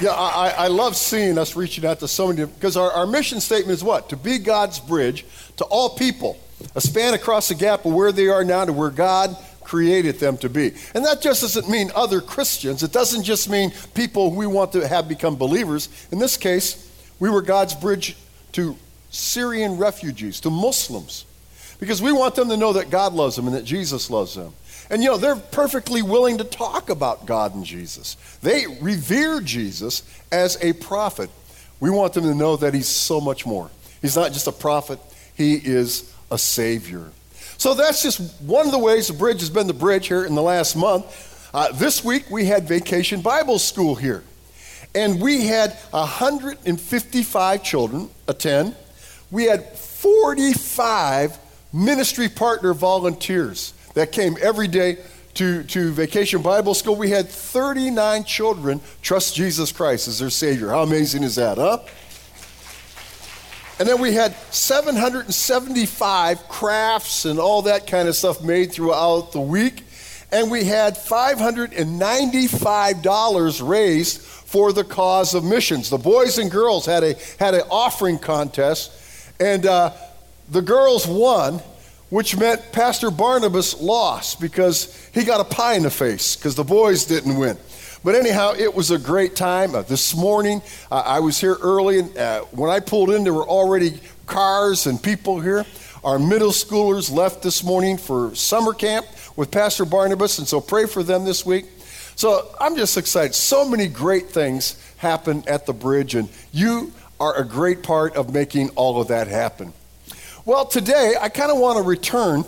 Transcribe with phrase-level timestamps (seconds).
[0.00, 3.40] Yeah, I, I love seeing us reaching out to so many, because our, our mission
[3.40, 4.08] statement is what?
[4.10, 5.24] To be God's bridge
[5.56, 6.38] to all people,
[6.76, 10.38] a span across the gap of where they are now to where God created them
[10.38, 10.72] to be.
[10.94, 12.82] And that just doesn't mean other Christians.
[12.82, 15.88] It doesn't just mean people we want to have become believers.
[16.12, 16.88] In this case,
[17.18, 18.16] we were God's bridge
[18.52, 18.76] to
[19.10, 21.24] Syrian refugees, to Muslims,
[21.80, 24.52] because we want them to know that God loves them and that Jesus loves them.
[24.90, 28.16] And you know, they're perfectly willing to talk about God and Jesus.
[28.42, 31.30] They revere Jesus as a prophet.
[31.80, 33.70] We want them to know that he's so much more.
[34.00, 34.98] He's not just a prophet,
[35.34, 37.10] he is a savior.
[37.58, 40.34] So that's just one of the ways the bridge has been the bridge here in
[40.34, 41.50] the last month.
[41.52, 44.22] Uh, this week we had Vacation Bible School here.
[44.94, 48.74] And we had 155 children attend.
[49.30, 51.38] We had 45
[51.72, 54.96] ministry partner volunteers that came every day
[55.34, 56.96] to, to Vacation Bible School.
[56.96, 60.68] We had 39 children trust Jesus Christ as their Savior.
[60.68, 61.80] How amazing is that, huh?
[63.80, 69.40] And then we had 775 crafts and all that kind of stuff made throughout the
[69.40, 69.84] week.
[70.32, 75.90] And we had $595 raised for the cause of missions.
[75.90, 78.90] The boys and girls had a had an offering contest,
[79.40, 79.92] and uh,
[80.50, 81.60] the girls won,
[82.10, 86.64] which meant Pastor Barnabas lost because he got a pie in the face because the
[86.64, 87.56] boys didn't win.
[88.04, 89.74] But anyhow, it was a great time.
[89.74, 93.34] Uh, this morning, uh, I was here early, and uh, when I pulled in, there
[93.34, 95.66] were already cars and people here.
[96.04, 100.86] Our middle schoolers left this morning for summer camp with Pastor Barnabas, and so pray
[100.86, 101.66] for them this week.
[102.14, 103.34] So I'm just excited.
[103.34, 108.32] So many great things happen at the bridge, and you are a great part of
[108.32, 109.72] making all of that happen.
[110.48, 112.42] Well, today I kind of want to return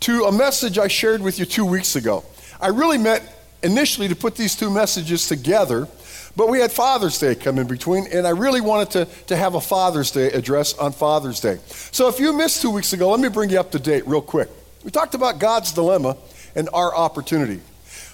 [0.00, 2.24] to a message I shared with you two weeks ago.
[2.58, 3.22] I really meant
[3.62, 5.88] initially to put these two messages together,
[6.36, 9.56] but we had Father's Day come in between, and I really wanted to, to have
[9.56, 11.58] a Father's Day address on Father's Day.
[11.66, 14.22] So if you missed two weeks ago, let me bring you up to date real
[14.22, 14.48] quick.
[14.82, 16.16] We talked about God's dilemma
[16.54, 17.60] and our opportunity.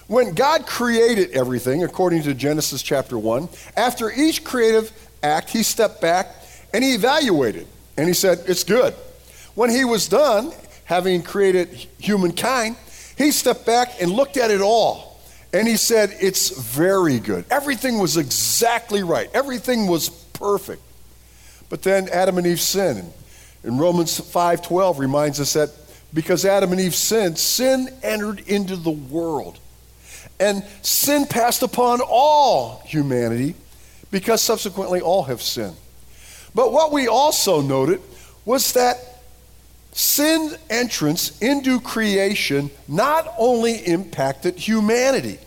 [0.07, 3.47] When God created everything, according to Genesis chapter 1,
[3.77, 4.91] after each creative
[5.23, 6.35] act, he stepped back
[6.73, 7.65] and he evaluated,
[7.97, 8.93] and he said, It's good.
[9.55, 10.51] When he was done,
[10.85, 11.69] having created
[11.99, 12.75] humankind,
[13.17, 15.19] he stepped back and looked at it all
[15.53, 17.45] and he said, It's very good.
[17.49, 20.81] Everything was exactly right, everything was perfect.
[21.69, 23.11] But then Adam and Eve sinned.
[23.63, 25.71] And Romans 5:12 reminds us that
[26.13, 29.59] because Adam and Eve sinned, sin entered into the world.
[30.39, 33.55] And sin passed upon all humanity
[34.11, 35.75] because subsequently all have sinned.
[36.55, 38.01] But what we also noted
[38.45, 38.97] was that
[39.91, 45.37] sin entrance into creation not only impacted humanity,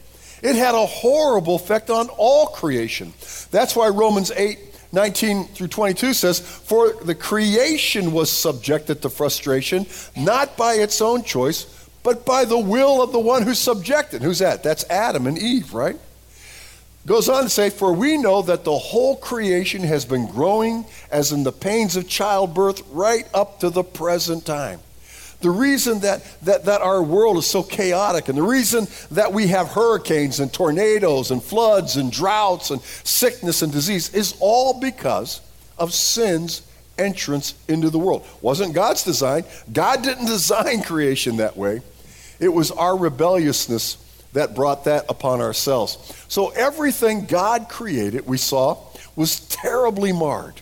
[0.42, 3.12] it had a horrible effect on all creation.
[3.50, 9.86] That's why Romans 8 19 through 22 says, For the creation was subjected to frustration,
[10.16, 14.22] not by its own choice, but by the will of the one who subjected.
[14.22, 14.62] Who's that?
[14.62, 15.98] That's Adam and Eve, right?
[17.06, 21.32] Goes on to say, For we know that the whole creation has been growing as
[21.32, 24.80] in the pains of childbirth right up to the present time.
[25.40, 29.46] The reason that, that, that our world is so chaotic and the reason that we
[29.46, 35.40] have hurricanes and tornadoes and floods and droughts and sickness and disease is all because
[35.78, 36.62] of sin's
[36.98, 38.26] entrance into the world.
[38.40, 39.44] Wasn't God's design.
[39.72, 41.82] God didn't design creation that way.
[42.40, 43.96] It was our rebelliousness
[44.32, 45.98] that brought that upon ourselves.
[46.28, 48.78] So everything God created, we saw,
[49.16, 50.60] was terribly marred.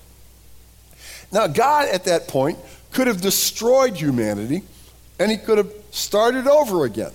[1.32, 2.59] Now, God at that point
[2.93, 4.62] could have destroyed humanity
[5.19, 7.12] and he could have started over again.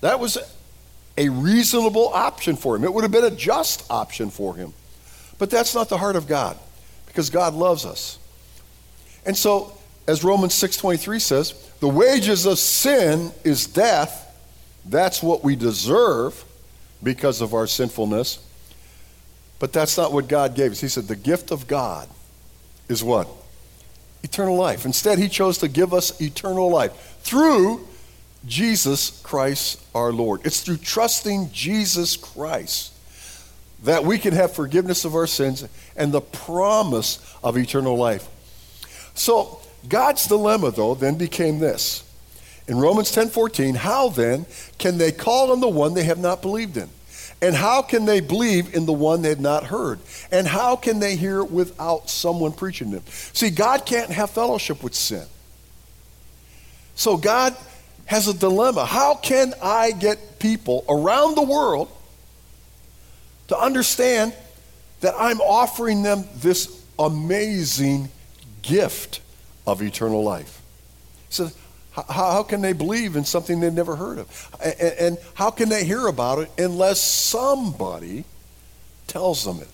[0.00, 0.38] That was
[1.16, 2.84] a reasonable option for him.
[2.84, 4.72] It would have been a just option for him.
[5.38, 6.56] But that's not the heart of God
[7.06, 8.18] because God loves us.
[9.26, 9.72] And so,
[10.06, 14.20] as Romans 6:23 says, the wages of sin is death.
[14.86, 16.44] That's what we deserve
[17.02, 18.38] because of our sinfulness.
[19.58, 20.80] But that's not what God gave us.
[20.80, 22.08] He said the gift of God
[22.88, 23.28] is what?
[24.24, 24.86] eternal life.
[24.86, 27.86] Instead, he chose to give us eternal life through
[28.46, 30.40] Jesus Christ our Lord.
[30.44, 32.92] It's through trusting Jesus Christ
[33.84, 38.26] that we can have forgiveness of our sins and the promise of eternal life.
[39.14, 42.02] So, God's dilemma though then became this.
[42.66, 44.46] In Romans 10:14, how then
[44.78, 46.88] can they call on the one they have not believed in?
[47.42, 49.98] And how can they believe in the one they had not heard?
[50.30, 53.02] And how can they hear without someone preaching them?
[53.32, 55.26] See, God can't have fellowship with sin.
[56.94, 57.54] So God
[58.06, 58.86] has a dilemma.
[58.86, 61.88] How can I get people around the world
[63.48, 64.32] to understand
[65.00, 68.10] that I'm offering them this amazing
[68.62, 69.20] gift
[69.66, 70.60] of eternal life.
[71.28, 71.50] So,
[71.94, 74.50] how, how can they believe in something they've never heard of?
[74.62, 78.24] And, and how can they hear about it unless somebody
[79.06, 79.68] tells them it?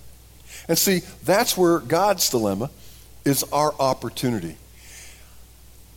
[0.68, 2.70] And see, that's where God's dilemma
[3.24, 4.56] is our opportunity.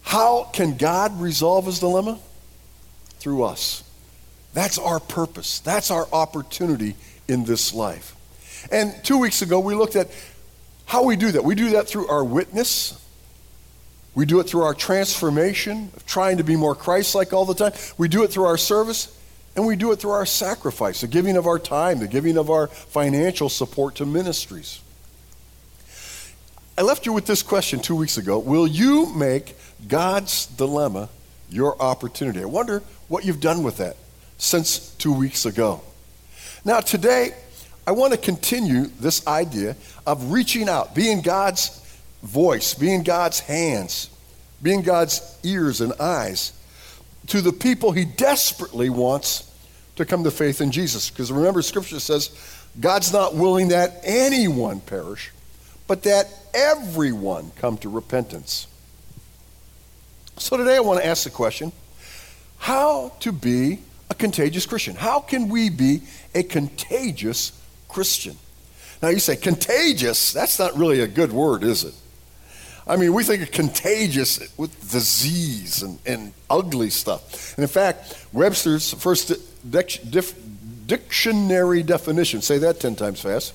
[0.04, 2.20] How can God resolve his dilemma?
[3.20, 3.84] Through us.
[4.54, 5.60] That's our purpose.
[5.60, 6.96] That's our opportunity
[7.28, 8.16] in this life.
[8.72, 10.10] And two weeks ago, we looked at
[10.86, 11.44] how we do that.
[11.44, 13.00] We do that through our witness.
[14.15, 17.56] We do it through our transformation, of trying to be more Christ like all the
[17.56, 17.74] time.
[17.98, 19.18] We do it through our service,
[19.56, 22.50] and we do it through our sacrifice, the giving of our time, the giving of
[22.50, 24.81] our financial support to ministries.
[26.77, 29.56] I left you with this question two weeks ago Will you make
[29.88, 31.10] God's dilemma
[31.50, 32.42] your opportunity?
[32.42, 33.95] I wonder what you've done with that
[34.38, 35.81] since two weeks ago.
[36.65, 37.33] Now, today,
[37.86, 39.75] I want to continue this idea
[40.07, 41.82] of reaching out, being God's
[42.24, 44.10] voice, being God's hands,
[44.62, 46.54] being God's ears and eyes
[47.28, 49.50] to the people He desperately wants
[49.98, 51.10] to come to faith in Jesus.
[51.10, 52.36] Because remember, Scripture says
[52.80, 55.31] God's not willing that anyone perish,
[55.88, 58.68] but that everyone come to repentance.
[60.38, 61.72] So today I want to ask the question
[62.58, 63.80] how to be
[64.10, 64.96] a contagious Christian?
[64.96, 66.02] How can we be
[66.34, 67.52] a contagious
[67.88, 68.38] Christian?
[69.02, 71.94] Now you say, contagious, that's not really a good word, is it?
[72.85, 77.56] I mean, we think of contagious with disease and, and ugly stuff.
[77.57, 79.31] And in fact, Webster's first
[80.88, 83.53] dictionary definition, say that 10 times fast,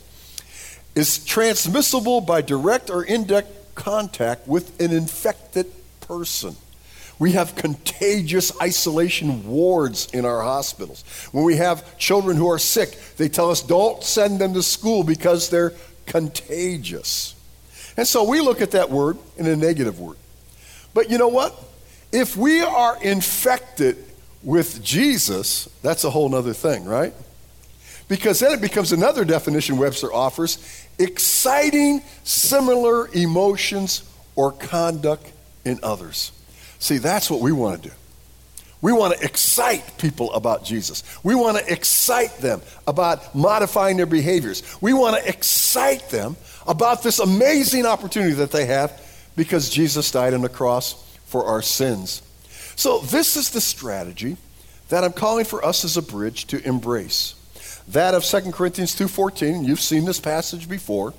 [0.95, 5.67] is transmissible by direct or indirect contact with an infected
[6.01, 6.57] person.
[7.19, 11.03] We have contagious isolation wards in our hospitals.
[11.33, 15.03] When we have children who are sick, they tell us don't send them to school
[15.03, 15.75] because they're
[16.07, 17.35] contagious.
[17.99, 20.17] And so we look at that word in a negative word.
[20.95, 21.53] But you know what?
[22.13, 23.97] If we are infected
[24.45, 27.13] with Jesus, that's a whole other thing, right?
[28.07, 35.33] Because then it becomes another definition Webster offers exciting similar emotions or conduct
[35.65, 36.31] in others.
[36.79, 37.95] See, that's what we want to do.
[38.81, 41.03] We want to excite people about Jesus.
[41.25, 44.63] We want to excite them about modifying their behaviors.
[44.81, 46.37] We want to excite them
[46.67, 49.01] about this amazing opportunity that they have
[49.37, 52.23] because Jesus died on the cross for our sins.
[52.77, 54.37] So, this is the strategy
[54.89, 57.35] that I'm calling for us as a bridge to embrace.
[57.89, 61.15] That of 2 Corinthians 2:14, you've seen this passage before.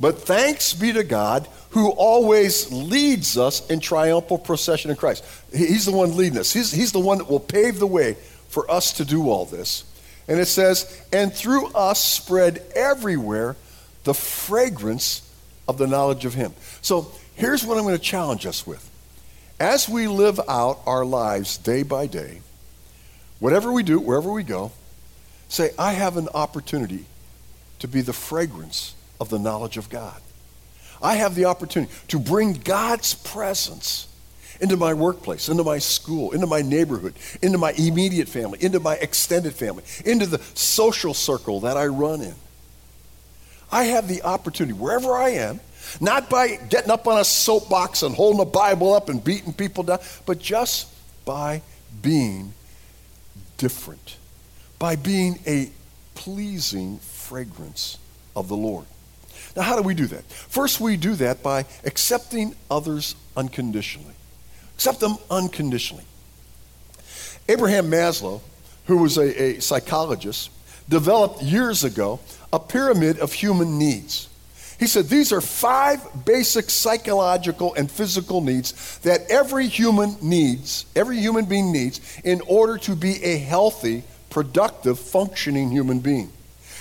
[0.00, 5.24] But thanks be to God who always leads us in triumphal procession in Christ.
[5.52, 6.52] He's the one leading us.
[6.52, 8.14] He's, he's the one that will pave the way
[8.48, 9.84] for us to do all this.
[10.26, 13.56] And it says, and through us spread everywhere
[14.04, 15.28] the fragrance
[15.68, 16.54] of the knowledge of Him.
[16.82, 18.88] So here's what I'm going to challenge us with.
[19.60, 22.40] As we live out our lives day by day,
[23.38, 24.72] whatever we do, wherever we go,
[25.48, 27.04] say, I have an opportunity
[27.80, 30.20] to be the fragrance of the knowledge of God.
[31.02, 34.08] I have the opportunity to bring God's presence
[34.60, 38.96] into my workplace, into my school, into my neighborhood, into my immediate family, into my
[38.96, 42.34] extended family, into the social circle that I run in.
[43.72, 45.60] I have the opportunity, wherever I am,
[46.00, 49.84] not by getting up on a soapbox and holding a Bible up and beating people
[49.84, 50.88] down, but just
[51.24, 51.62] by
[52.02, 52.52] being
[53.56, 54.16] different,
[54.78, 55.70] by being a
[56.14, 57.96] pleasing fragrance
[58.36, 58.86] of the Lord.
[59.56, 60.24] Now, how do we do that?
[60.24, 64.14] First, we do that by accepting others unconditionally.
[64.74, 66.04] Accept them unconditionally.
[67.48, 68.40] Abraham Maslow,
[68.86, 70.50] who was a, a psychologist,
[70.88, 72.20] developed years ago
[72.52, 74.28] a pyramid of human needs.
[74.78, 81.18] He said these are five basic psychological and physical needs that every human needs, every
[81.18, 86.32] human being needs, in order to be a healthy, productive, functioning human being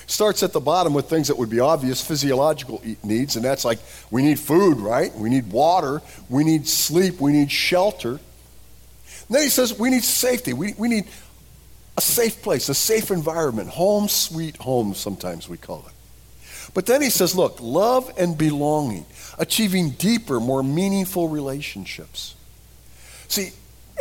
[0.10, 3.80] starts at the bottom with things that would be obvious physiological needs, and that's like
[4.10, 5.14] we need food, right?
[5.16, 8.12] We need water, we need sleep, we need shelter.
[8.12, 8.20] And
[9.30, 10.54] then he says we need safety.
[10.54, 11.06] We, we need
[11.96, 15.94] a safe place, a safe environment, home sweet home, sometimes we call it.
[16.74, 19.06] But then he says, look, love and belonging,
[19.38, 22.36] achieving deeper, more meaningful relationships.
[23.28, 23.52] See,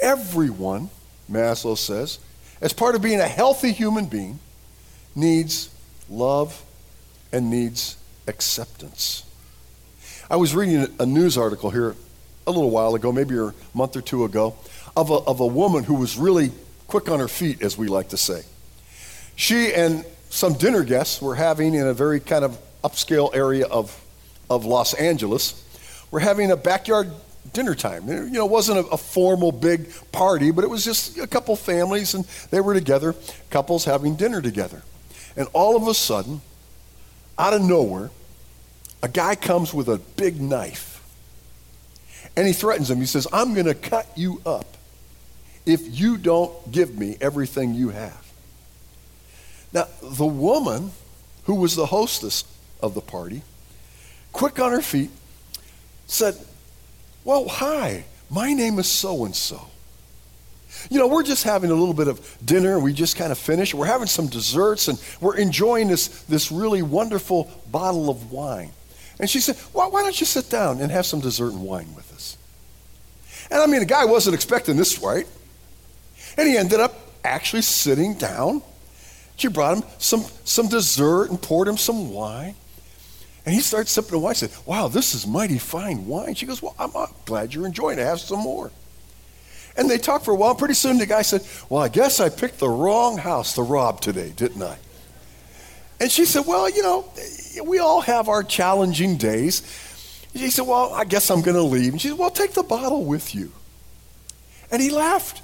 [0.01, 0.91] everyone,
[1.31, 2.19] Maslow says,
[2.61, 4.39] as part of being a healthy human being,
[5.15, 5.71] needs
[6.11, 6.63] love
[7.33, 7.97] and needs
[8.27, 9.25] acceptance.
[10.31, 11.97] I was reading a news article here
[12.47, 14.57] a little while ago, maybe a month or two ago,
[14.97, 16.53] of a, of a woman who was really
[16.87, 18.43] quick on her feet, as we like to say.
[19.37, 23.99] She and some dinner guests were having in a very kind of upscale area of,
[24.51, 25.65] of Los Angeles,
[26.11, 27.11] were having a backyard
[27.53, 28.09] dinner time.
[28.09, 31.57] You know, it wasn't a, a, formal big party, but it was just a couple
[31.57, 33.15] families, and they were together,
[33.51, 34.83] couples having dinner together.
[35.39, 36.43] And all of a sudden,
[37.39, 38.11] out of nowhere,
[39.05, 41.01] a guy comes with a big knife.
[42.37, 42.99] And he threatens him.
[42.99, 44.67] He says, I'm going to cut you up
[45.65, 48.27] if you don't give me everything you have.
[49.73, 50.91] Now, the woman
[51.45, 52.43] who was the hostess
[52.81, 53.43] of the party,
[54.33, 55.11] quick on her feet,
[56.09, 56.37] said,
[57.23, 59.69] Well, hi, my name is so and so.
[60.91, 62.79] You know, we're just having a little bit of dinner.
[62.79, 63.75] We just kind of finished.
[63.75, 68.71] We're having some desserts and we're enjoying this, this really wonderful bottle of wine.
[69.19, 71.95] And she said, why, why don't you sit down and have some dessert and wine
[71.95, 72.37] with us?
[73.51, 75.27] And I mean, the guy wasn't expecting this, right?
[76.37, 76.95] And he ended up
[77.25, 78.63] actually sitting down.
[79.37, 82.55] She brought him some, some dessert and poured him some wine.
[83.47, 84.35] And he starts sipping the wine.
[84.35, 86.35] Said, Wow, this is mighty fine wine.
[86.35, 88.03] She goes, Well, I'm, I'm glad you're enjoying it.
[88.03, 88.71] Have some more.
[89.79, 90.57] And they talked for a while.
[90.57, 94.01] Pretty soon the guy said, Well, I guess I picked the wrong house to rob
[94.01, 94.77] today, didn't I?
[96.01, 97.09] And she said, Well, you know,
[97.65, 99.63] we all have our challenging days.
[100.35, 101.93] He said, Well, I guess I'm going to leave.
[101.93, 103.53] And she said, Well, take the bottle with you.
[104.73, 105.43] And he laughed.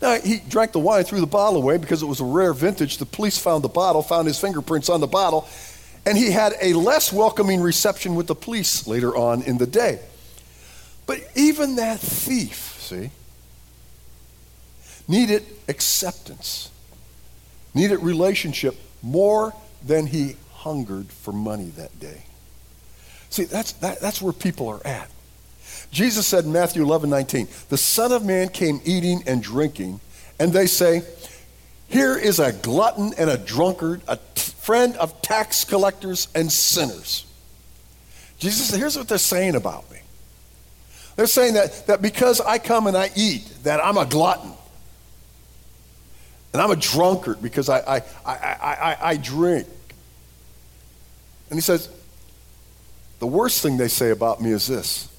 [0.00, 2.96] Now, he drank the wine, threw the bottle away because it was a rare vintage.
[2.96, 5.48] The police found the bottle, found his fingerprints on the bottle,
[6.04, 10.00] and he had a less welcoming reception with the police later on in the day.
[11.06, 13.10] But even that thief, see,
[15.08, 16.70] needed acceptance,
[17.74, 22.24] needed relationship more than he hungered for money that day.
[23.30, 25.10] See, that's, that, that's where people are at.
[25.90, 30.00] Jesus said in Matthew 11, 19, the Son of Man came eating and drinking,
[30.38, 31.02] and they say,
[31.88, 37.24] Here is a glutton and a drunkard, a t- friend of tax collectors and sinners.
[38.38, 39.98] Jesus said, Here's what they're saying about me.
[41.16, 44.52] They're saying that, that because I come and I eat, that I'm a glutton.
[46.56, 49.66] And I'm a drunkard because I, I, I, I, I drink.
[51.50, 51.90] And he says,
[53.18, 55.10] The worst thing they say about me is this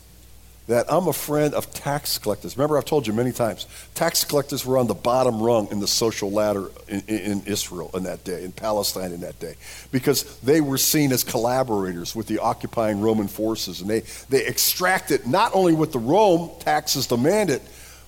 [0.65, 2.58] that I'm a friend of tax collectors.
[2.58, 5.88] Remember, I've told you many times, tax collectors were on the bottom rung in the
[5.88, 9.53] social ladder in, in, Israel in that day, in Palestine in that day,
[9.91, 13.79] because they were seen as collaborators with the occupying Roman forces.
[13.79, 17.62] And they, they extracted not only what the Rome taxes demanded,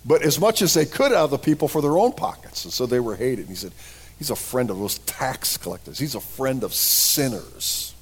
[0.10, 2.66] but as much as they could out of the people for their own pockets.
[2.66, 3.42] And so they were hated.
[3.42, 3.72] And he said,
[4.18, 7.94] He's a friend of those tax collectors, he's a friend of sinners.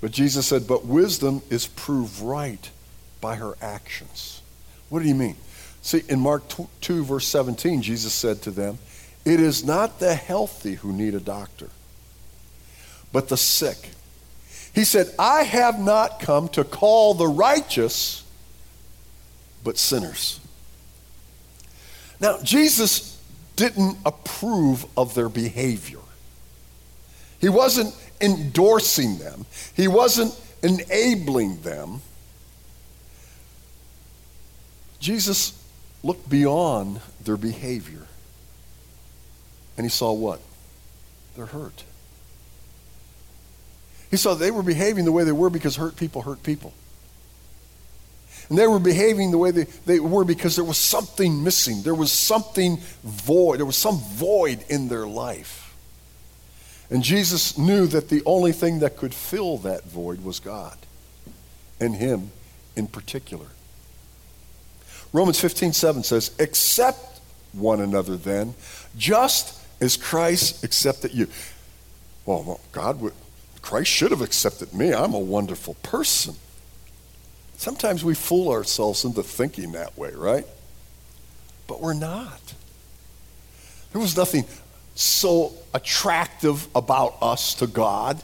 [0.00, 2.70] But Jesus said, But wisdom is proved right
[3.20, 4.40] by her actions.
[4.88, 5.36] What did he mean?
[5.82, 6.42] See, in Mark
[6.80, 8.78] 2, verse 17, Jesus said to them,
[9.26, 11.68] It is not the healthy who need a doctor,
[13.12, 13.90] but the sick.
[14.74, 18.21] He said, I have not come to call the righteous,
[19.64, 20.40] but sinners.
[22.20, 23.20] Now, Jesus
[23.56, 25.98] didn't approve of their behavior.
[27.40, 32.00] He wasn't endorsing them, he wasn't enabling them.
[35.00, 35.60] Jesus
[36.04, 38.06] looked beyond their behavior
[39.76, 40.40] and he saw what?
[41.34, 41.84] They're hurt.
[44.10, 46.72] He saw they were behaving the way they were because hurt people hurt people.
[48.48, 51.82] And they were behaving the way they, they were because there was something missing.
[51.82, 53.58] There was something void.
[53.58, 55.74] There was some void in their life.
[56.90, 60.76] And Jesus knew that the only thing that could fill that void was God,
[61.80, 62.30] and Him
[62.76, 63.46] in particular.
[65.12, 67.20] Romans 15 7 says, Accept
[67.52, 68.54] one another then,
[68.96, 71.28] just as Christ accepted you.
[72.24, 73.14] Well, God would,
[73.62, 74.92] Christ should have accepted me.
[74.92, 76.34] I'm a wonderful person.
[77.62, 80.44] Sometimes we fool ourselves into thinking that way, right?
[81.68, 82.54] But we're not.
[83.92, 84.46] There was nothing
[84.96, 88.20] so attractive about us to God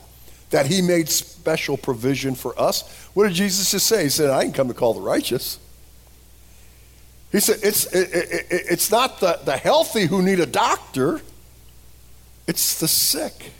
[0.50, 2.92] that he made special provision for us.
[3.14, 4.02] What did Jesus just say?
[4.02, 5.61] He said, I didn't come to call the righteous.
[7.30, 11.21] He said, it's, it, it, it's not the, the healthy who need a doctor,
[12.49, 13.52] it's the sick.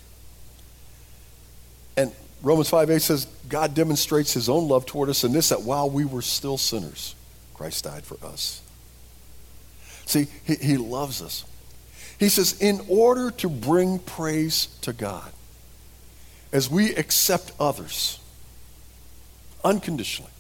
[2.43, 5.91] Romans 5 8 says, God demonstrates his own love toward us in this, that while
[5.91, 7.15] we were still sinners,
[7.55, 8.63] Christ died for us.
[10.07, 11.45] See, he, he loves us.
[12.19, 15.31] He says, in order to bring praise to God,
[16.53, 18.19] as we accept others
[19.65, 20.31] unconditionally,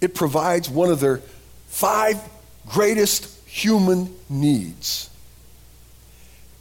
[0.00, 1.18] it provides one of their
[1.66, 2.20] five
[2.68, 5.10] greatest human needs.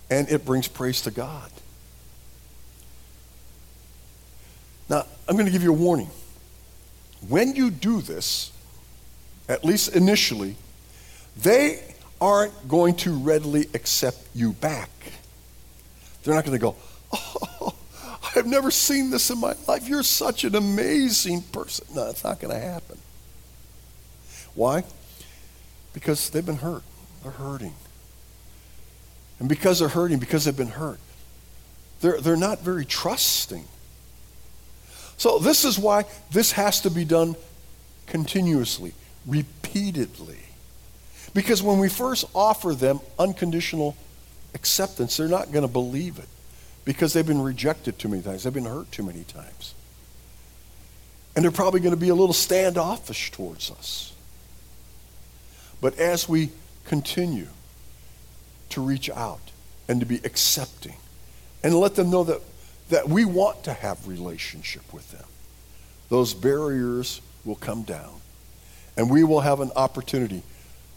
[0.10, 1.51] and it brings praise to God.
[4.89, 6.10] Now, I'm going to give you a warning.
[7.27, 8.51] When you do this,
[9.50, 10.56] at least initially,
[11.36, 14.89] they aren't going to readily accept you back.
[16.24, 16.75] They're not going to go,
[17.12, 17.74] Oh,
[18.36, 19.88] I've never seen this in my life.
[19.88, 21.88] You're such an amazing person.
[21.94, 22.98] No, it's not going to happen.
[24.53, 24.84] Why?
[25.94, 26.84] Because they've been hurt.
[27.24, 27.74] They're hurting.
[29.39, 31.00] And because they're hurting, because they've been hurt,
[32.01, 33.65] they're, they're not very trusting.
[35.18, 37.36] So, this is why this has to be done
[38.06, 38.94] continuously,
[39.26, 40.38] repeatedly.
[41.34, 43.96] Because when we first offer them unconditional
[44.54, 46.28] acceptance, they're not going to believe it
[46.86, 49.74] because they've been rejected too many times, they've been hurt too many times.
[51.36, 54.14] And they're probably going to be a little standoffish towards us.
[55.82, 56.50] But as we
[56.86, 57.48] continue
[58.70, 59.52] to reach out
[59.88, 60.96] and to be accepting
[61.64, 62.42] and let them know that,
[62.89, 65.25] that we want to have relationship with them,
[66.10, 68.22] those barriers will come down.
[68.96, 70.41] And we will have an opportunity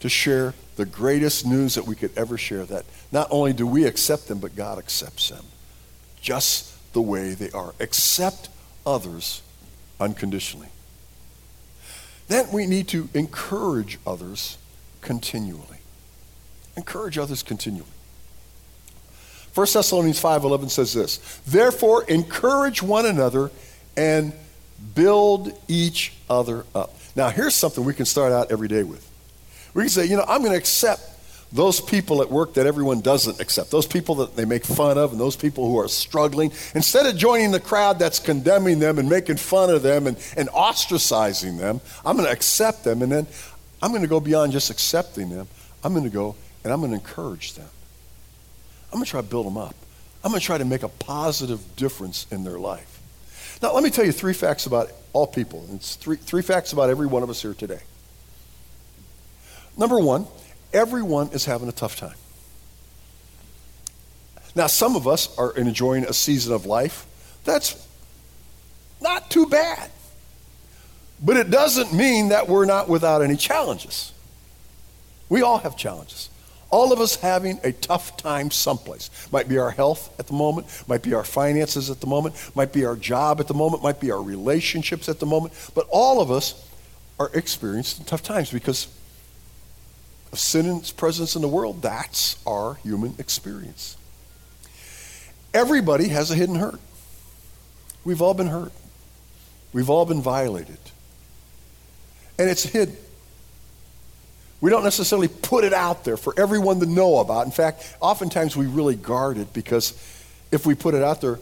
[0.01, 3.85] to share the greatest news that we could ever share that not only do we
[3.85, 5.45] accept them, but God accepts them
[6.21, 7.75] just the way they are.
[7.81, 8.49] Accept
[8.87, 9.43] others
[9.99, 10.69] unconditionally.
[12.29, 14.57] Then we need to encourage others
[15.01, 15.79] continually.
[16.77, 17.91] Encourage others continually.
[19.55, 23.51] 1 Thessalonians 5:11 says this, "Therefore encourage one another
[23.97, 24.33] and
[24.95, 29.07] build each other up." Now, here's something we can start out every day with.
[29.75, 31.03] We can say, you know, I'm going to accept
[31.53, 35.11] those people at work that everyone doesn't accept, those people that they make fun of,
[35.11, 39.09] and those people who are struggling, instead of joining the crowd that's condemning them and
[39.09, 43.03] making fun of them and, and ostracizing them, I'm going to accept them.
[43.03, 43.27] And then
[43.83, 45.49] I'm going to go beyond just accepting them.
[45.83, 47.69] I'm going to go and I'm going to encourage them.
[48.93, 49.75] I'm going to try to build them up.
[50.23, 53.01] I'm going to try to make a positive difference in their life.
[53.63, 55.67] Now, let me tell you three facts about all people.
[55.73, 57.81] It's three, three facts about every one of us here today.
[59.77, 60.27] Number one,
[60.73, 62.17] everyone is having a tough time.
[64.55, 67.07] Now, some of us are enjoying a season of life
[67.45, 67.87] that's
[69.01, 69.91] not too bad.
[71.23, 74.13] But it doesn't mean that we're not without any challenges.
[75.29, 76.31] We all have challenges.
[76.71, 79.11] All of us having a tough time someplace.
[79.33, 82.73] Might be our health at the moment, might be our finances at the moment, might
[82.73, 85.53] be our job at the moment, might be our relationships at the moment.
[85.75, 86.65] But all of us
[87.19, 88.87] are experiencing tough times because
[90.33, 91.83] of sin's presence in the world.
[91.83, 93.97] That's our human experience.
[95.53, 96.79] Everybody has a hidden hurt.
[98.05, 98.73] We've all been hurt.
[99.73, 100.79] We've all been violated.
[102.39, 102.97] And it's hidden.
[104.61, 107.47] We don't necessarily put it out there for everyone to know about.
[107.47, 109.93] In fact, oftentimes we really guard it because
[110.53, 111.39] if we put it out there,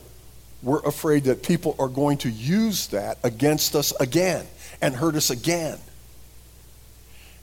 [0.63, 4.47] we're afraid that people are going to use that against us again
[4.81, 5.79] and hurt us again.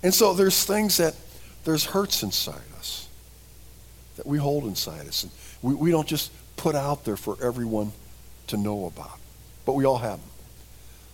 [0.03, 1.15] And so there's things that,
[1.63, 3.07] there's hurts inside us
[4.17, 5.23] that we hold inside us.
[5.23, 7.91] And we, we don't just put out there for everyone
[8.47, 9.17] to know about,
[9.65, 10.29] but we all have them.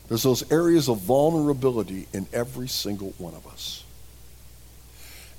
[0.08, 3.86] There's those areas of vulnerability in every single one of us.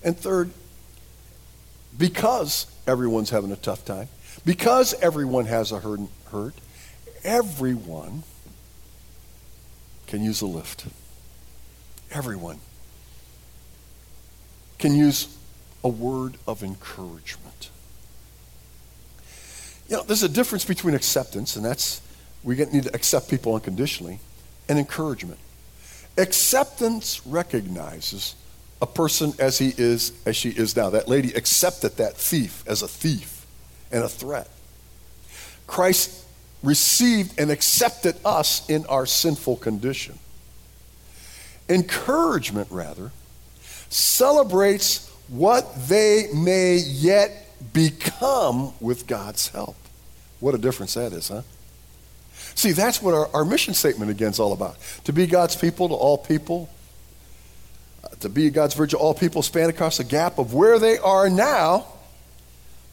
[0.05, 0.51] And third,
[1.97, 4.09] because everyone's having a tough time,
[4.45, 6.55] because everyone has a hurt,
[7.23, 8.25] everyone
[10.07, 10.87] can use a lift.
[12.11, 12.59] Everyone
[14.79, 15.35] can use
[15.85, 17.71] a word of encouragement.
[19.89, 22.01] You know, there's a difference between acceptance, and that's
[22.43, 24.19] we need to accept people unconditionally,
[24.69, 25.39] and encouragement.
[26.19, 28.35] Acceptance recognizes
[28.83, 30.91] a person as he is, as she is now.
[30.91, 33.47] That lady accepted that thief as a thief
[33.93, 34.51] and a threat.
[35.69, 36.27] Christ
[36.65, 40.19] received and accepted us in our sinful condition.
[41.69, 43.13] Encouragement, rather,
[43.89, 49.77] celebrates what they may yet become with God's help.
[50.41, 51.43] What a difference that is, huh?
[52.57, 54.77] See, that's what our, our mission statement again is all about.
[55.05, 56.69] To be God's people to all people,
[58.21, 61.87] to be God's virgin, all people span across the gap of where they are now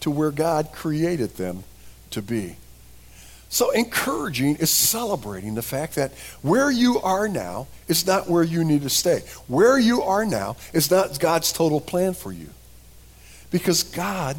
[0.01, 1.63] to where God created them
[2.11, 2.55] to be.
[3.51, 8.63] So, encouraging is celebrating the fact that where you are now is not where you
[8.63, 9.23] need to stay.
[9.47, 12.49] Where you are now is not God's total plan for you.
[13.49, 14.37] Because God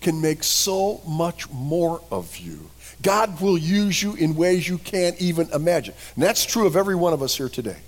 [0.00, 2.70] can make so much more of you.
[3.02, 5.94] God will use you in ways you can't even imagine.
[6.14, 7.78] And that's true of every one of us here today.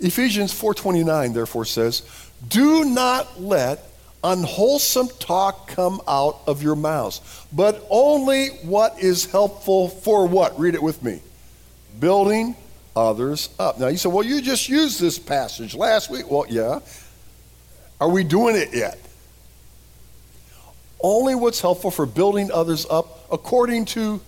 [0.00, 2.02] Ephesians 4:29 therefore says,
[2.48, 3.84] "Do not let
[4.22, 7.20] unwholesome talk come out of your mouths,
[7.52, 10.58] but only what is helpful for what?
[10.58, 11.20] Read it with me.
[12.00, 12.56] Building
[12.96, 13.78] others up.
[13.78, 16.30] Now you say, well, you just used this passage last week.
[16.30, 16.80] Well, yeah.
[18.00, 18.98] Are we doing it yet?
[21.00, 24.20] Only what's helpful for building others up according to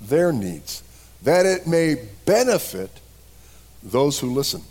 [0.00, 0.82] their needs,
[1.22, 2.90] that it may benefit
[3.82, 4.62] those who listen.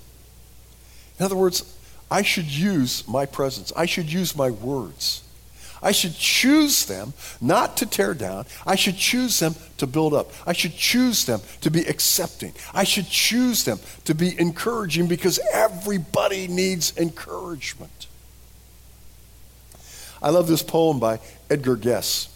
[1.20, 1.76] In other words,
[2.10, 3.74] I should use my presence.
[3.76, 5.24] I should use my words.
[5.82, 8.46] I should choose them not to tear down.
[8.66, 10.32] I should choose them to build up.
[10.46, 12.54] I should choose them to be accepting.
[12.74, 18.08] I should choose them to be encouraging because everybody needs encouragement.
[20.22, 22.32] I love this poem by Edgar Guest.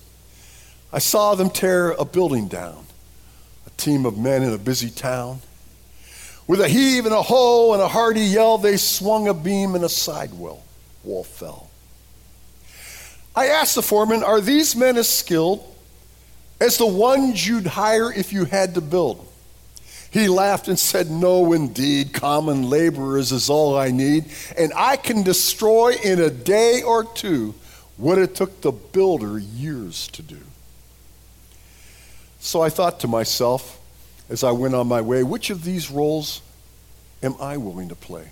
[0.93, 2.85] I saw them tear a building down,
[3.65, 5.39] a team of men in a busy town.
[6.51, 9.85] With a heave and a hoe and a hearty yell, they swung a beam and
[9.85, 10.61] a side wall,
[11.01, 11.69] wall fell.
[13.33, 15.63] I asked the foreman, Are these men as skilled
[16.59, 19.25] as the ones you'd hire if you had to build?
[20.09, 22.11] He laughed and said, No, indeed.
[22.11, 24.25] Common laborers is all I need,
[24.57, 27.55] and I can destroy in a day or two
[27.95, 30.41] what it took the builder years to do.
[32.41, 33.80] So I thought to myself,
[34.31, 36.41] as I went on my way, which of these roles
[37.21, 38.31] am I willing to play?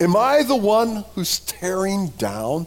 [0.00, 2.66] Am I the one who's tearing down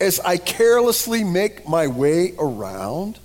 [0.00, 3.18] as I carelessly make my way around?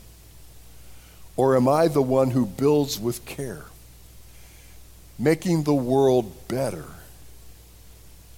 [1.37, 3.63] Or am I the one who builds with care,
[5.17, 6.87] making the world better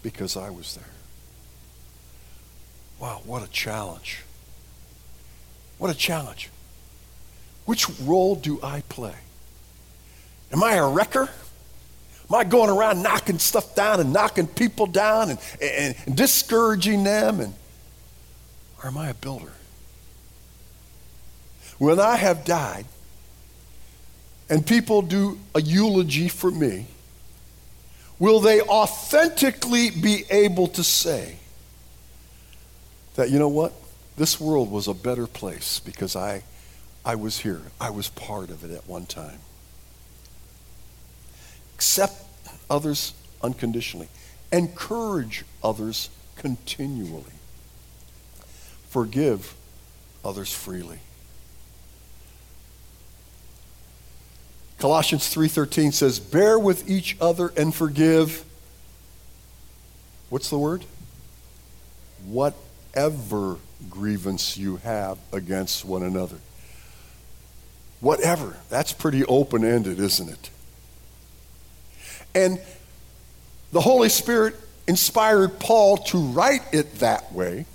[0.04, 0.84] because I was there?
[3.00, 4.24] Wow, what a challenge.
[5.80, 6.50] What a challenge.
[7.66, 9.16] Which role do I play?
[10.52, 11.30] Am I a wrecker?
[12.30, 17.04] Am I going around knocking stuff down and knocking people down and, and, and discouraging
[17.04, 17.40] them?
[17.40, 17.54] And,
[18.84, 19.52] or am I a builder?
[21.80, 22.86] When I have died
[24.50, 26.88] and people do a eulogy for me,
[28.20, 31.38] will they authentically be able to say
[33.16, 33.74] that, you know what?
[34.18, 36.44] This world was a better place because I,
[37.06, 37.62] I was here.
[37.80, 39.40] I was part of it at one time.
[41.80, 42.26] Accept
[42.70, 44.10] others unconditionally.
[44.52, 47.32] Encourage others continually.
[48.90, 49.56] Forgive
[50.26, 51.00] others freely.
[54.78, 58.44] Colossians 3:13 says, "Bear with each other and forgive."
[60.28, 60.84] What's the word?
[62.26, 66.40] Whatever grievance you have against one another.
[68.02, 68.58] Whatever.
[68.68, 70.50] That's pretty open-ended, isn't it?
[72.36, 72.60] And
[73.72, 74.56] the Holy Spirit
[74.88, 77.66] inspired Paul to write it that way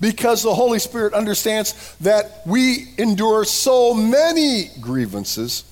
[0.00, 5.64] because the Holy Spirit understands that we endure so many grievances.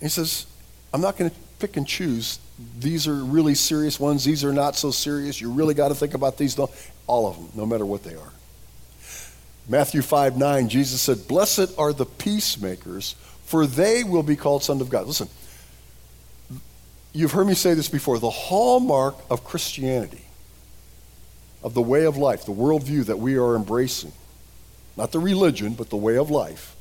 [0.00, 0.46] He says,
[0.92, 2.38] I'm not going to pick and choose.
[2.78, 4.24] These are really serious ones.
[4.24, 5.40] These are not so serious.
[5.40, 6.58] You really got to think about these.
[7.06, 8.32] All of them, no matter what they are.
[9.68, 14.80] Matthew 5 9, Jesus said, Blessed are the peacemakers, for they will be called sons
[14.80, 15.06] of God.
[15.06, 15.28] Listen,
[17.16, 18.18] You've heard me say this before.
[18.18, 20.26] The hallmark of Christianity,
[21.62, 24.12] of the way of life, the worldview that we are embracing,
[24.98, 26.76] not the religion, but the way of life,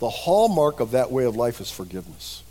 [0.00, 2.42] the hallmark of that way of life is forgiveness.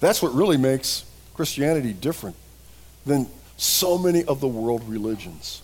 [0.00, 2.36] That's what really makes Christianity different
[3.04, 3.26] than
[3.58, 5.60] so many of the world religions.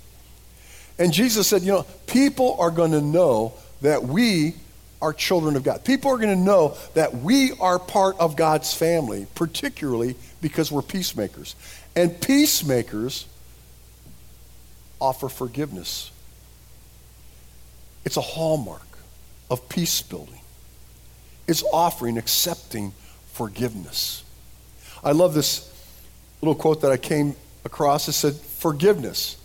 [0.98, 4.56] And Jesus said, you know, people are going to know that we
[5.00, 5.82] are children of God.
[5.82, 10.82] People are going to know that we are part of God's family, particularly because we're
[10.82, 11.54] peacemakers.
[11.96, 13.26] And peacemakers
[15.00, 16.10] offer forgiveness.
[18.04, 18.98] It's a hallmark
[19.50, 20.40] of peace building.
[21.48, 22.92] It's offering, accepting
[23.32, 24.24] forgiveness.
[25.02, 25.72] I love this
[26.42, 28.08] little quote that I came across.
[28.08, 29.38] It said, Forgiveness.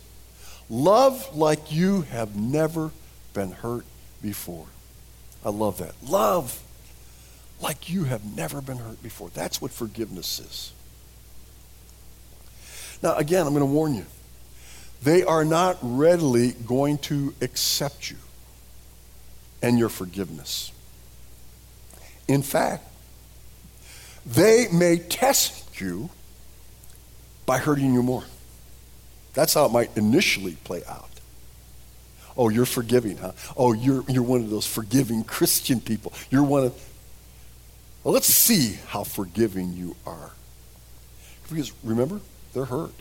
[0.70, 2.90] Love like you have never
[3.32, 3.86] been hurt
[4.20, 4.66] before.
[5.44, 5.94] I love that.
[6.06, 6.62] Love
[7.60, 9.30] like you have never been hurt before.
[9.30, 10.72] That's what forgiveness is.
[13.02, 14.06] Now, again, I'm going to warn you.
[15.02, 18.16] They are not readily going to accept you
[19.62, 20.72] and your forgiveness.
[22.26, 22.84] In fact,
[24.26, 26.10] they may test you
[27.46, 28.24] by hurting you more.
[29.34, 31.08] That's how it might initially play out.
[32.36, 33.32] Oh, you're forgiving, huh?
[33.56, 36.12] Oh, you're, you're one of those forgiving Christian people.
[36.30, 36.88] You're one of.
[38.04, 40.32] Well, let's see how forgiving you are.
[41.48, 42.20] Because remember,
[42.52, 42.94] they're hurt.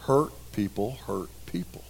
[0.00, 1.84] Hurt people hurt people.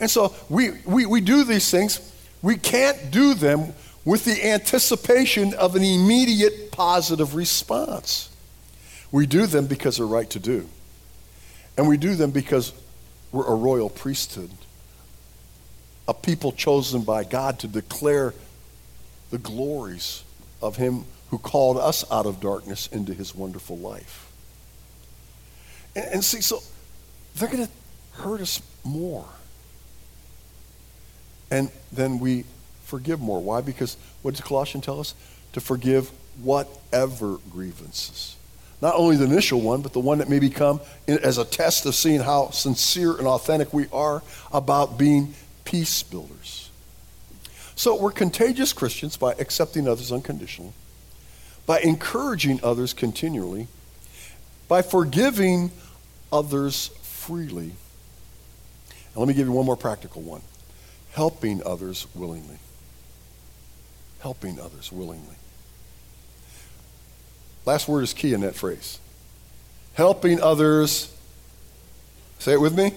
[0.00, 2.00] And so we, we, we do these things.
[2.42, 3.72] We can't do them
[4.04, 8.30] with the anticipation of an immediate positive response.
[9.10, 10.68] We do them because they're right to do.
[11.76, 12.72] And we do them because
[13.32, 14.50] we're a royal priesthood,
[16.06, 18.34] a people chosen by God to declare
[19.30, 20.22] the glories
[20.62, 24.27] of Him who called us out of darkness into His wonderful life.
[25.98, 26.62] And, and see, so
[27.36, 27.72] they're going to
[28.22, 29.26] hurt us more.
[31.50, 32.44] And then we
[32.84, 33.40] forgive more.
[33.40, 33.60] Why?
[33.62, 35.14] Because what does Colossians tell us?
[35.54, 36.10] To forgive
[36.42, 38.36] whatever grievances.
[38.80, 41.96] Not only the initial one, but the one that may become as a test of
[41.96, 45.34] seeing how sincere and authentic we are about being
[45.64, 46.70] peace builders.
[47.74, 50.74] So we're contagious Christians by accepting others unconditionally,
[51.66, 53.66] by encouraging others continually,
[54.68, 55.72] by forgiving
[56.32, 57.72] others freely.
[58.90, 60.42] And let me give you one more practical one
[61.18, 62.58] helping others willingly.
[64.20, 65.34] Helping others willingly.
[67.64, 69.00] Last word is key in that phrase.
[69.94, 71.12] Helping others,
[72.38, 72.92] say it with me,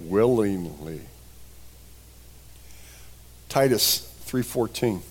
[0.00, 1.02] willingly.
[3.50, 5.02] Titus 3:14.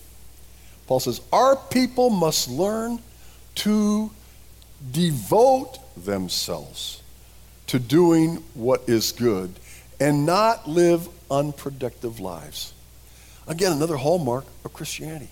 [0.87, 2.99] Paul says, "Our people must learn
[3.55, 4.09] to
[4.91, 7.00] devote themselves
[7.71, 9.49] to doing what is good
[9.97, 12.73] and not live unproductive lives.
[13.47, 15.29] Again, another hallmark of Christianity.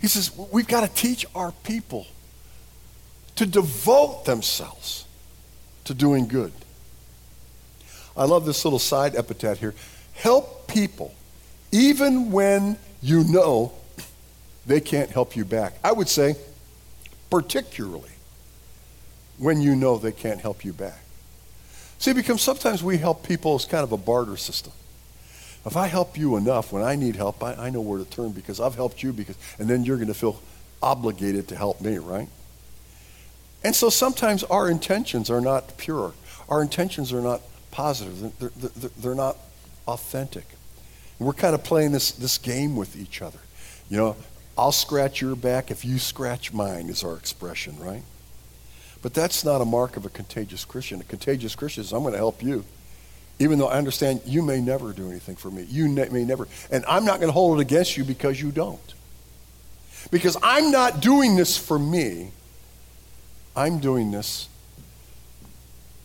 [0.00, 2.06] He says, we've got to teach our people
[3.34, 5.04] to devote themselves
[5.84, 6.52] to doing good.
[8.16, 9.74] I love this little side epithet here.
[10.14, 11.14] Help people
[11.70, 13.74] even when you know
[14.64, 15.74] they can't help you back.
[15.84, 16.36] I would say,
[17.28, 18.08] particularly
[19.36, 21.00] when you know they can't help you back.
[22.06, 24.72] See, because sometimes we help people as kind of a barter system.
[25.64, 28.30] If I help you enough when I need help, I, I know where to turn
[28.30, 30.40] because I've helped you because, and then you're going to feel
[30.80, 32.28] obligated to help me, right?
[33.64, 36.12] And so sometimes our intentions are not pure.
[36.48, 37.40] Our intentions are not
[37.72, 38.38] positive.
[38.38, 39.36] They're, they're, they're not
[39.88, 40.46] authentic.
[41.18, 43.40] we're kind of playing this, this game with each other.
[43.90, 44.16] You know,
[44.56, 48.02] I'll scratch your back if you scratch mine, is our expression, right?
[49.06, 51.00] But that's not a mark of a contagious Christian.
[51.00, 52.64] A contagious Christian is I'm going to help you.
[53.38, 55.62] Even though I understand you may never do anything for me.
[55.62, 56.48] You ne- may never.
[56.72, 58.94] And I'm not going to hold it against you because you don't.
[60.10, 62.32] Because I'm not doing this for me.
[63.54, 64.48] I'm doing this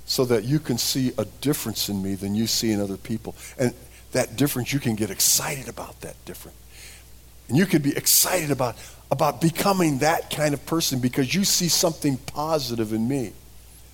[0.06, 3.34] so that you can see a difference in me than you see in other people.
[3.58, 3.74] And
[4.12, 6.56] that difference, you can get excited about that difference.
[7.50, 8.76] And you can be excited about,
[9.12, 13.34] about becoming that kind of person because you see something positive in me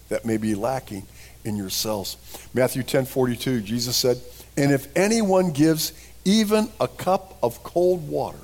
[0.09, 1.05] that may be lacking
[1.43, 2.17] in yourselves.
[2.53, 4.21] Matthew 10 42, Jesus said,
[4.55, 5.91] And if anyone gives
[6.23, 8.37] even a cup of cold water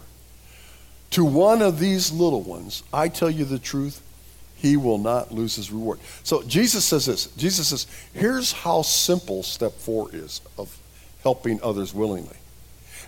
[1.12, 4.02] to one of these little ones, I tell you the truth,
[4.56, 6.00] he will not lose his reward.
[6.24, 10.76] So Jesus says this Jesus says, Here's how simple step four is of
[11.22, 12.38] helping others willingly.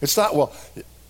[0.02, 0.54] It's not, well,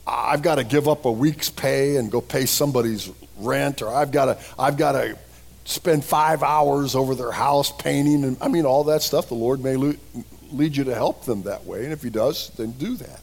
[0.07, 4.11] I've got to give up a week's pay and go pay somebody's rent, or I've
[4.11, 5.17] got to, I've got to
[5.65, 9.29] spend five hours over their house painting, and I mean all that stuff.
[9.29, 12.71] The Lord may lead you to help them that way, and if He does, then
[12.71, 13.21] do that.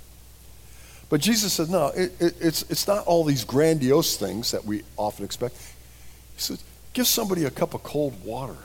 [1.09, 4.83] But Jesus said, no, it, it, it's, it's not all these grandiose things that we
[4.97, 5.57] often expect.
[5.57, 6.59] He said,
[6.95, 8.57] give somebody a cup of cold water.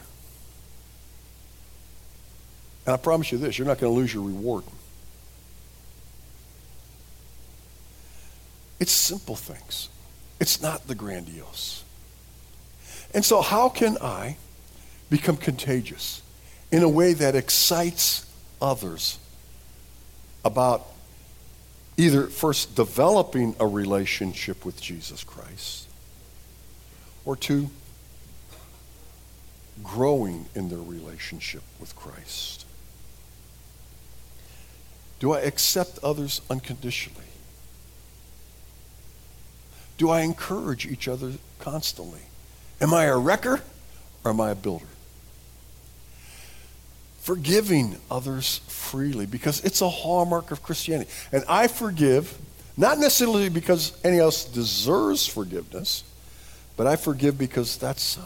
[2.86, 4.63] And I promise you this, you're not going to lose your reward.
[8.80, 9.90] It's simple things.
[10.40, 11.84] It's not the grandiose.
[13.13, 14.38] And so, how can I
[15.10, 16.22] become contagious
[16.72, 18.26] in a way that excites
[18.62, 19.18] others
[20.44, 20.86] about
[21.98, 25.88] either first developing a relationship with Jesus Christ
[27.26, 27.70] or two,
[29.84, 32.66] growing in their relationship with Christ?
[35.20, 37.27] Do I accept others unconditionally?
[39.97, 42.21] Do I encourage each other constantly?
[42.79, 43.62] Am I a wrecker
[44.23, 44.86] or am I a builder?
[47.21, 51.10] Forgiving others freely because it's a hallmark of Christianity.
[51.31, 52.38] And I forgive,
[52.77, 56.03] not necessarily because any else deserves forgiveness,
[56.77, 58.19] but I forgive because that's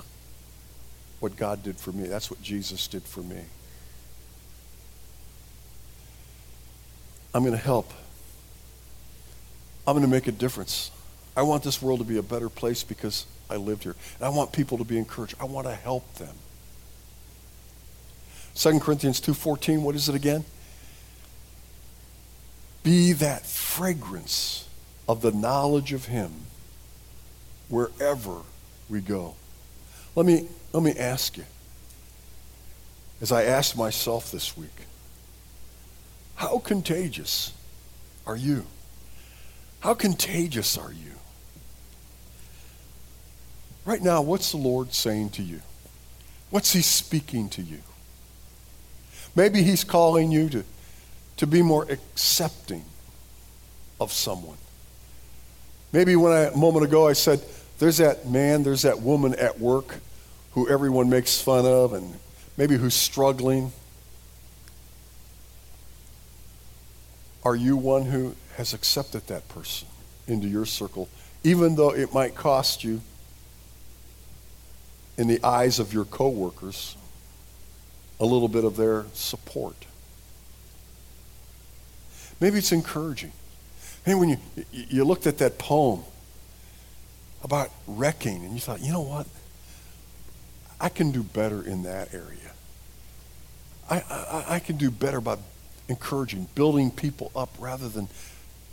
[1.20, 2.08] what God did for me.
[2.08, 3.42] That's what Jesus did for me.
[7.34, 7.92] I'm going to help.
[9.88, 10.92] I'm going to make a difference.
[11.36, 13.96] I want this world to be a better place because I lived here.
[14.18, 15.36] And I want people to be encouraged.
[15.40, 16.36] I want to help them.
[18.56, 20.44] 2 Corinthians 2:14, what is it again?
[22.84, 24.68] Be that fragrance
[25.08, 26.32] of the knowledge of him
[27.70, 28.42] wherever
[28.90, 29.36] we go.
[30.16, 31.46] Let me, let me ask you,
[33.22, 34.88] as I asked myself this week,
[36.36, 37.54] how contagious
[38.26, 38.66] are you?
[39.82, 41.11] How contagious are you?
[43.86, 45.62] Right now, what's the Lord saying to you?
[46.50, 47.80] What's He speaking to you?
[49.36, 50.64] Maybe He's calling you to,
[51.38, 52.84] to be more accepting
[54.00, 54.58] of someone.
[55.92, 57.42] Maybe when I, a moment ago I said,
[57.80, 59.96] there's that man, there's that woman at work
[60.52, 62.14] who everyone makes fun of and
[62.58, 63.72] maybe who's struggling.
[67.44, 69.88] Are you one who has accepted that person
[70.28, 71.10] into your circle,
[71.44, 73.02] even though it might cost you
[75.22, 76.96] in the eyes of your coworkers
[78.20, 79.76] a little bit of their support?
[82.40, 83.32] Maybe it's encouraging.
[84.04, 84.38] Maybe when you,
[84.72, 86.02] you looked at that poem
[87.44, 89.28] about wrecking and you thought, you know what?
[90.80, 92.54] I can do better in that area.
[93.88, 95.38] I, I, I can do better by
[95.88, 98.08] encouraging, building people up rather than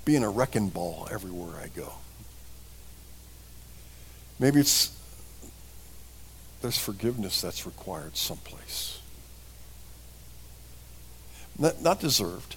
[0.07, 1.93] being a wrecking ball everywhere I go.
[4.39, 4.98] Maybe it's
[6.61, 9.01] there's forgiveness that's required someplace.
[11.59, 12.57] Not, not deserved,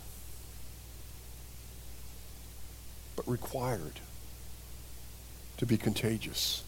[3.15, 3.99] but required
[5.57, 6.63] to be contagious.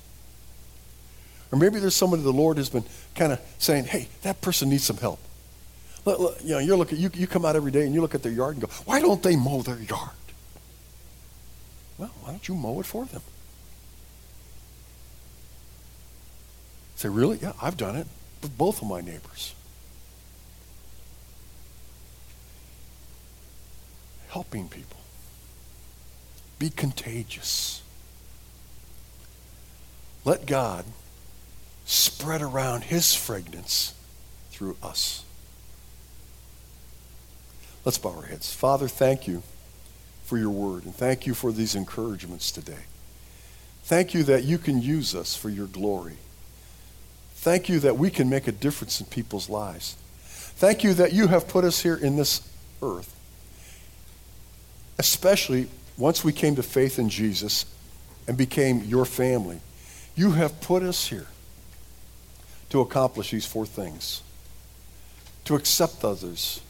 [1.52, 2.84] Or maybe there's somebody the Lord has been
[3.16, 5.20] kind of saying, hey, that person needs some help.
[6.06, 8.32] You know, you're looking, you, you come out every day and you look at their
[8.32, 10.10] yard and go, why don't they mow their yard?
[11.98, 13.22] Well, why don't you mow it for them?
[17.04, 17.38] Say, really?
[17.42, 18.08] Yeah, I've done it
[18.42, 19.54] with both of my neighbors.
[24.30, 25.02] Helping people.
[26.60, 27.82] Be contagious.
[30.24, 30.86] Let God
[31.84, 33.94] spread around his fragrance
[34.52, 35.26] through us.
[37.84, 38.54] Let's bow our heads.
[38.54, 39.44] Father, thank you
[40.24, 42.86] for your word, and thank you for these encouragements today.
[43.84, 46.16] Thank you that you can use us for your glory.
[47.44, 49.98] Thank you that we can make a difference in people's lives.
[50.56, 52.48] Thank you that you have put us here in this
[52.82, 53.14] earth,
[54.98, 57.66] especially once we came to faith in Jesus
[58.30, 59.60] and became your family.
[60.16, 61.28] You have put us here
[62.70, 64.22] to accomplish these four things
[65.44, 66.62] to accept others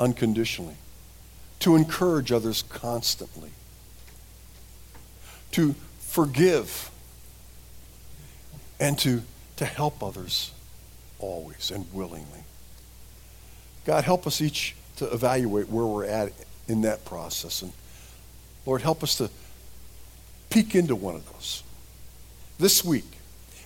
[0.00, 0.76] unconditionally,
[1.58, 3.50] to encourage others constantly,
[5.52, 6.90] to forgive,
[8.80, 9.22] and to,
[9.60, 10.52] to help others
[11.18, 12.44] always and willingly.
[13.84, 16.32] God, help us each to evaluate where we're at
[16.66, 17.60] in that process.
[17.60, 17.70] And
[18.64, 19.28] Lord, help us to
[20.48, 21.62] peek into one of those
[22.58, 23.04] this week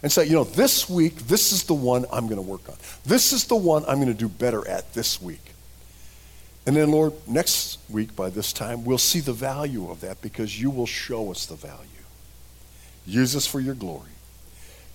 [0.02, 2.74] and say, you know, this week, this is the one I'm going to work on.
[3.04, 5.52] This is the one I'm going to do better at this week.
[6.66, 10.60] And then, Lord, next week by this time, we'll see the value of that because
[10.60, 11.86] you will show us the value.
[13.06, 14.10] Use us for your glory.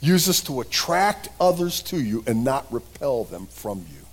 [0.02, 4.06] Use this to attract others to you and not repel them from you.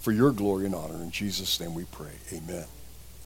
[0.00, 0.96] For your glory and honor.
[0.96, 2.12] In Jesus' name we pray.
[2.32, 2.66] Amen.